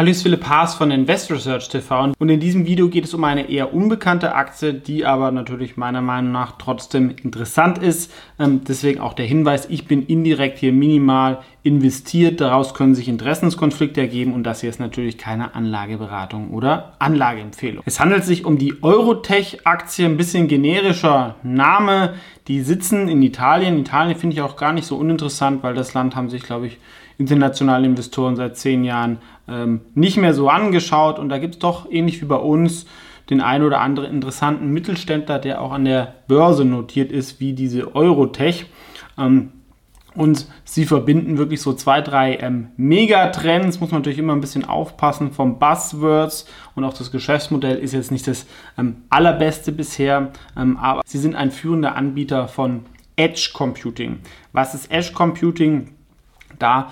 [0.00, 3.22] Hallo, bin Philipp Haas von Invest Research TV und in diesem Video geht es um
[3.22, 8.10] eine eher unbekannte Aktie, die aber natürlich meiner Meinung nach trotzdem interessant ist.
[8.38, 12.40] Ähm, deswegen auch der Hinweis, ich bin indirekt hier minimal investiert.
[12.40, 17.82] Daraus können sich Interessenskonflikte ergeben und das hier ist natürlich keine Anlageberatung oder Anlageempfehlung.
[17.84, 22.14] Es handelt sich um die Eurotech-Aktie, ein bisschen generischer Name.
[22.48, 23.78] Die sitzen in Italien.
[23.78, 26.78] Italien finde ich auch gar nicht so uninteressant, weil das Land haben sich, glaube ich,
[27.20, 31.18] internationale Investoren seit zehn Jahren ähm, nicht mehr so angeschaut.
[31.18, 32.86] Und da gibt es doch, ähnlich wie bei uns,
[33.28, 37.94] den ein oder anderen interessanten Mittelständler, der auch an der Börse notiert ist, wie diese
[37.94, 38.66] Eurotech.
[39.18, 39.52] Ähm,
[40.14, 43.78] und sie verbinden wirklich so zwei, drei ähm, Megatrends.
[43.78, 46.46] Muss man natürlich immer ein bisschen aufpassen vom Buzzwords.
[46.74, 48.46] Und auch das Geschäftsmodell ist jetzt nicht das
[48.76, 50.32] ähm, allerbeste bisher.
[50.56, 54.20] Ähm, aber sie sind ein führender Anbieter von Edge Computing.
[54.52, 55.90] Was ist Edge Computing?
[56.58, 56.90] Da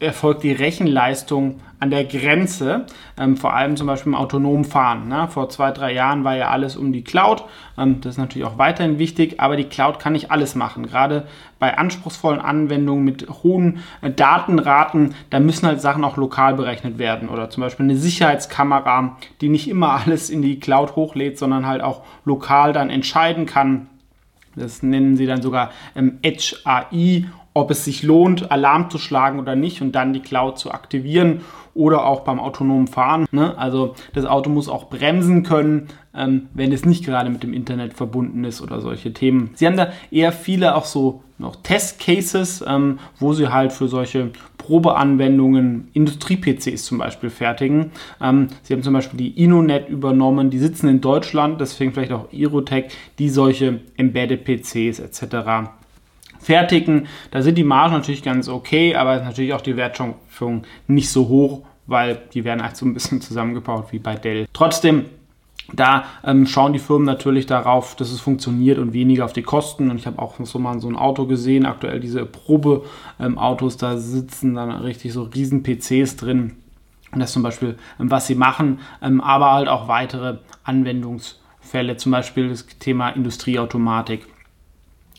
[0.00, 2.86] erfolgt die Rechenleistung an der Grenze,
[3.18, 5.08] ähm, vor allem zum Beispiel im autonomen Fahren.
[5.08, 5.26] Ne?
[5.28, 7.44] Vor zwei, drei Jahren war ja alles um die Cloud.
[7.76, 10.86] Ähm, das ist natürlich auch weiterhin wichtig, aber die Cloud kann nicht alles machen.
[10.86, 11.26] Gerade
[11.58, 17.28] bei anspruchsvollen Anwendungen mit hohen äh, Datenraten, da müssen halt Sachen auch lokal berechnet werden.
[17.28, 21.82] Oder zum Beispiel eine Sicherheitskamera, die nicht immer alles in die Cloud hochlädt, sondern halt
[21.82, 23.88] auch lokal dann entscheiden kann.
[24.54, 29.38] Das nennen sie dann sogar ähm, Edge AI ob es sich lohnt, Alarm zu schlagen
[29.38, 31.42] oder nicht und dann die Cloud zu aktivieren
[31.74, 33.26] oder auch beim autonomen Fahren.
[33.30, 33.56] Ne?
[33.56, 37.94] Also das Auto muss auch bremsen können, ähm, wenn es nicht gerade mit dem Internet
[37.94, 39.50] verbunden ist oder solche Themen.
[39.54, 44.30] Sie haben da eher viele auch so noch Testcases, ähm, wo sie halt für solche
[44.58, 47.90] Probeanwendungen Industrie-PCs zum Beispiel fertigen.
[48.20, 52.32] Ähm, sie haben zum Beispiel die Inonet übernommen, die sitzen in Deutschland, deswegen vielleicht auch
[52.32, 55.72] Irotech, die solche Embedded PCs etc
[56.42, 57.06] fertigen.
[57.30, 61.62] Da sind die Margen natürlich ganz okay, aber natürlich auch die Wertschöpfung nicht so hoch,
[61.86, 64.46] weil die werden halt so ein bisschen zusammengebaut wie bei Dell.
[64.52, 65.06] Trotzdem
[65.72, 69.90] da ähm, schauen die Firmen natürlich darauf, dass es funktioniert und weniger auf die Kosten.
[69.90, 73.96] Und ich habe auch so mal so ein Auto gesehen, aktuell diese Probeautos, ähm, da
[73.96, 76.56] sitzen dann richtig so riesen PCs drin.
[77.12, 82.12] Und das zum Beispiel, ähm, was sie machen, ähm, aber halt auch weitere Anwendungsfälle, zum
[82.12, 84.26] Beispiel das Thema Industrieautomatik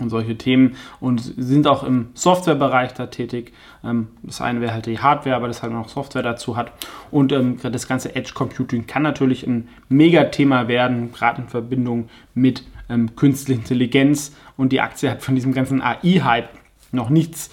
[0.00, 3.52] und solche Themen und sind auch im Softwarebereich da tätig.
[3.84, 6.72] Ähm, das eine wäre halt die Hardware, aber das halt noch Software dazu hat.
[7.10, 12.64] Und ähm, das ganze Edge Computing kann natürlich ein Megathema werden, gerade in Verbindung mit
[12.88, 14.34] ähm, künstlicher Intelligenz.
[14.56, 16.48] Und die Aktie hat von diesem ganzen AI-Hype
[16.92, 17.50] noch nichts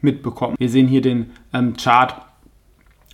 [0.00, 0.56] mitbekommen.
[0.58, 1.32] Wir sehen hier den
[1.76, 2.14] Chart.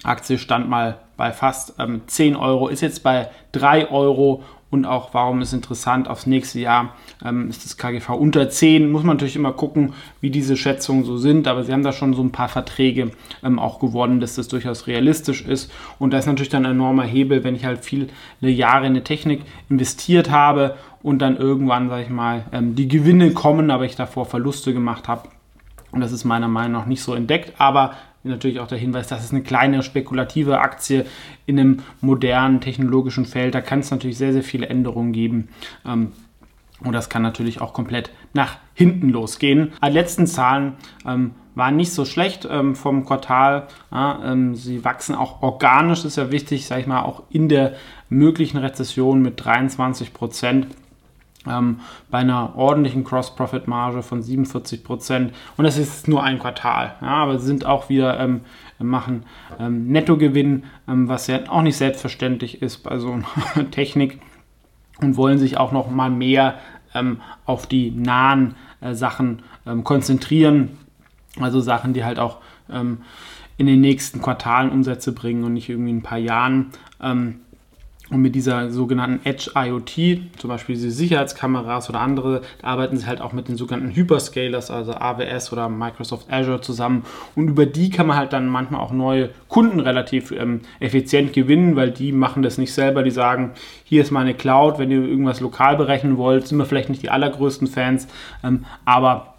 [0.04, 1.74] Aktie stand mal bei fast
[2.06, 6.94] 10 Euro, ist jetzt bei 3 Euro und auch warum ist interessant aufs nächste Jahr
[7.24, 8.90] ähm, ist das KGV unter 10.
[8.90, 12.14] Muss man natürlich immer gucken, wie diese Schätzungen so sind, aber sie haben da schon
[12.14, 13.12] so ein paar Verträge
[13.44, 17.04] ähm, auch gewonnen, dass das durchaus realistisch ist und da ist natürlich dann ein enormer
[17.04, 18.08] Hebel, wenn ich halt viele
[18.40, 23.30] Jahre in eine Technik investiert habe und dann irgendwann, sage ich mal, ähm, die Gewinne
[23.32, 25.28] kommen, aber ich davor Verluste gemacht habe.
[25.92, 27.94] Und das ist meiner Meinung nach nicht so entdeckt, aber
[28.28, 31.06] natürlich auch der Hinweis, das ist eine kleine spekulative Aktie
[31.46, 33.54] in einem modernen technologischen Feld.
[33.54, 35.48] Da kann es natürlich sehr, sehr viele Änderungen geben.
[35.84, 36.12] Ähm,
[36.84, 39.72] und das kann natürlich auch komplett nach hinten losgehen.
[39.82, 40.74] Die letzten Zahlen
[41.06, 43.66] ähm, waren nicht so schlecht ähm, vom Quartal.
[43.90, 47.74] Ja, ähm, sie wachsen auch organisch, ist ja wichtig, sage ich mal, auch in der
[48.10, 50.66] möglichen Rezession mit 23 Prozent
[51.48, 51.80] ähm,
[52.10, 55.32] bei einer ordentlichen Cross-Profit-Marge von 47 Prozent.
[55.56, 56.94] Und das ist nur ein Quartal.
[57.00, 58.40] Ja, aber sie sind auch wieder, ähm,
[58.78, 59.24] machen
[59.58, 64.20] ähm, Nettogewinn, ähm, was ja auch nicht selbstverständlich ist bei so einer Technik
[65.00, 66.58] und wollen sich auch noch mal mehr
[66.94, 70.78] ähm, auf die nahen äh, Sachen ähm, konzentrieren.
[71.40, 75.98] Also Sachen, die halt auch in den nächsten Quartalen Umsätze bringen und nicht irgendwie in
[75.98, 76.72] ein paar Jahren.
[78.08, 83.20] Und mit dieser sogenannten Edge IoT, zum Beispiel diese Sicherheitskameras oder andere, arbeiten sie halt
[83.20, 87.04] auch mit den sogenannten Hyperscalers, also AWS oder Microsoft Azure zusammen.
[87.34, 91.74] Und über die kann man halt dann manchmal auch neue Kunden relativ ähm, effizient gewinnen,
[91.74, 93.02] weil die machen das nicht selber.
[93.02, 96.90] Die sagen, hier ist meine Cloud, wenn ihr irgendwas lokal berechnen wollt, sind wir vielleicht
[96.90, 98.06] nicht die allergrößten Fans,
[98.44, 99.34] ähm, aber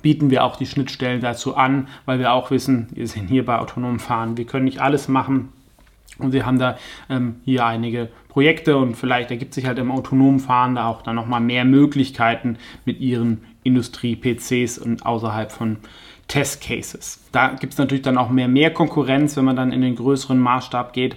[0.00, 3.58] bieten wir auch die Schnittstellen dazu an, weil wir auch wissen, wir sind hier bei
[3.58, 5.50] autonomem Fahren, wir können nicht alles machen
[6.18, 6.78] und sie haben da
[7.08, 11.14] ähm, hier einige Projekte und vielleicht ergibt sich halt im autonomen Fahren da auch dann
[11.14, 15.78] nochmal mehr Möglichkeiten mit ihren Industrie-PCs und außerhalb von
[16.26, 17.24] Testcases.
[17.32, 20.38] Da gibt es natürlich dann auch mehr, mehr Konkurrenz, wenn man dann in den größeren
[20.38, 21.16] Maßstab geht.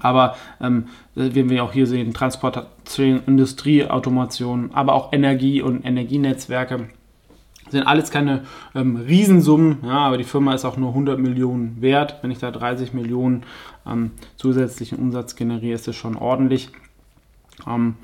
[0.00, 6.88] Aber ähm, wie wir auch hier sehen, Transportation, Industrie, Automation, aber auch Energie und Energienetzwerke
[7.74, 8.44] Sind alles keine
[8.74, 12.18] ähm, Riesensummen, ja, aber die Firma ist auch nur 100 Millionen wert.
[12.22, 13.42] Wenn ich da 30 Millionen
[13.86, 16.70] ähm, zusätzlichen Umsatz generiere, ist das schon ordentlich.
[17.66, 17.96] Ähm,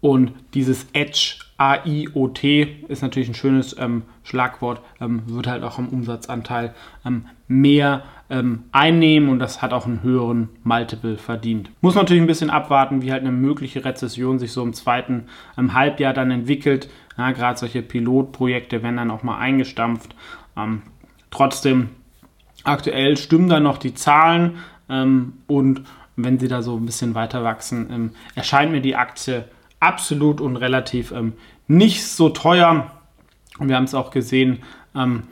[0.00, 2.42] und dieses Edge AIoT
[2.88, 6.74] ist natürlich ein schönes ähm, Schlagwort, ähm, wird halt auch am Umsatzanteil
[7.06, 11.70] ähm, mehr ähm, einnehmen und das hat auch einen höheren Multiple verdient.
[11.80, 15.26] Muss natürlich ein bisschen abwarten, wie halt eine mögliche Rezession sich so im zweiten
[15.56, 16.88] ähm, Halbjahr dann entwickelt.
[17.16, 20.16] Ja, Gerade solche Pilotprojekte werden dann auch mal eingestampft.
[20.56, 20.82] Ähm,
[21.30, 21.90] trotzdem,
[22.64, 24.58] aktuell stimmen da noch die Zahlen
[25.46, 25.82] und
[26.16, 29.46] wenn sie da so ein bisschen weiter wachsen, erscheint mir die Aktie
[29.82, 31.32] absolut und relativ ähm,
[31.66, 32.90] nicht so teuer.
[33.58, 34.62] Und wir haben es auch gesehen,
[34.94, 35.24] ähm,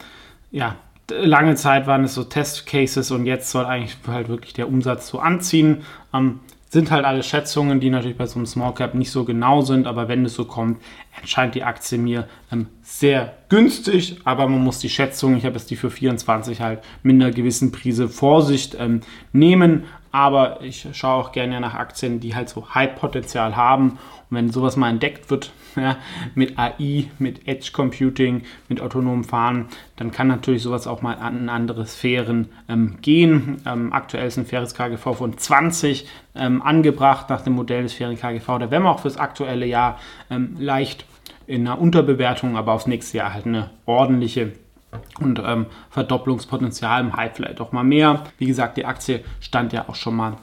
[0.50, 0.76] ja,
[1.10, 5.18] lange Zeit waren es so Testcases und jetzt soll eigentlich halt wirklich der Umsatz so
[5.18, 5.82] anziehen.
[6.14, 9.60] Ähm, sind halt alle Schätzungen, die natürlich bei so einem Small Cap nicht so genau
[9.60, 10.80] sind, aber wenn es so kommt,
[11.20, 15.70] erscheint die Aktie mir ähm, sehr günstig, aber man muss die Schätzung, ich habe jetzt
[15.70, 19.02] die für 24 halt mit einer gewissen Prise Vorsicht ähm,
[19.32, 23.98] nehmen, aber ich schaue auch gerne nach Aktien, die halt so Hype-Potenzial haben
[24.30, 25.96] und wenn sowas mal entdeckt wird, ja,
[26.34, 29.66] mit AI, mit Edge Computing, mit autonomem Fahren,
[29.96, 33.60] dann kann natürlich sowas auch mal an andere Sphären ähm, gehen.
[33.66, 38.16] Ähm, aktuell ist ein faires KGV von 20 ähm, angebracht nach dem Modell des fairen
[38.16, 38.46] KGV.
[38.58, 39.98] Da wären wir auch fürs aktuelle Jahr
[40.30, 41.04] ähm, leicht
[41.50, 44.52] in einer Unterbewertung, aber aufs nächste Jahr halt eine ordentliche
[45.20, 48.24] und ähm, Verdopplungspotenzial im Hype vielleicht auch mal mehr.
[48.38, 50.36] Wie gesagt, die Aktie stand ja auch schon mal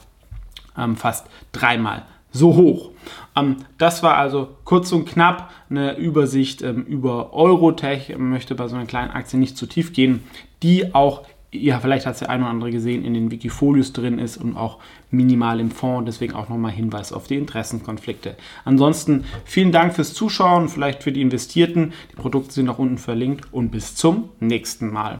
[0.77, 2.92] ähm, fast dreimal so hoch.
[3.36, 8.09] Ähm, das war also kurz und knapp eine Übersicht ähm, über Eurotech.
[8.09, 10.24] Ich möchte bei so einer kleinen Aktie nicht zu tief gehen,
[10.63, 14.19] die auch, ja, vielleicht hat es der eine oder andere gesehen, in den Wikifolios drin
[14.19, 14.79] ist und auch
[15.11, 16.05] minimal im Fonds.
[16.05, 18.35] Deswegen auch nochmal Hinweis auf die Interessenkonflikte.
[18.65, 21.94] Ansonsten vielen Dank fürs Zuschauen, vielleicht für die Investierten.
[22.11, 25.15] Die Produkte sind auch unten verlinkt und bis zum nächsten Mal.